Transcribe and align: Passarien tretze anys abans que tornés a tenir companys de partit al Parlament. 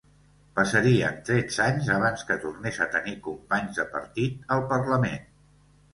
Passarien 0.59 1.19
tretze 1.27 1.61
anys 1.67 1.91
abans 1.97 2.25
que 2.29 2.39
tornés 2.45 2.81
a 2.85 2.89
tenir 2.97 3.15
companys 3.29 3.79
de 3.83 3.89
partit 3.93 4.53
al 4.57 4.65
Parlament. 4.73 5.25